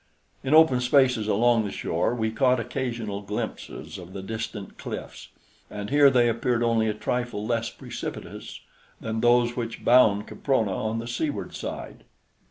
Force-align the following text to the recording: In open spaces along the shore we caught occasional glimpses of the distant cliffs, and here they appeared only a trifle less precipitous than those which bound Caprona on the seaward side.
In 0.43 0.55
open 0.55 0.79
spaces 0.81 1.27
along 1.27 1.63
the 1.63 1.69
shore 1.71 2.15
we 2.15 2.31
caught 2.31 2.59
occasional 2.59 3.21
glimpses 3.21 3.99
of 3.99 4.13
the 4.13 4.23
distant 4.23 4.79
cliffs, 4.79 5.27
and 5.69 5.91
here 5.91 6.09
they 6.09 6.27
appeared 6.27 6.63
only 6.63 6.87
a 6.87 6.93
trifle 6.95 7.45
less 7.45 7.69
precipitous 7.69 8.61
than 8.99 9.21
those 9.21 9.55
which 9.55 9.85
bound 9.85 10.25
Caprona 10.25 10.73
on 10.73 10.97
the 10.97 11.05
seaward 11.07 11.53
side. 11.53 12.03